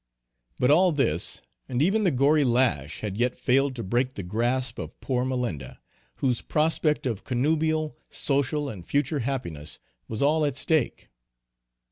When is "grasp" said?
4.23-4.79